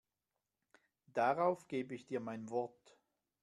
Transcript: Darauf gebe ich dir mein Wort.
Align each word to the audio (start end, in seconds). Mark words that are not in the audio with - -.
Darauf 1.13 1.67
gebe 1.67 1.93
ich 1.93 2.07
dir 2.07 2.21
mein 2.21 2.49
Wort. 2.49 2.97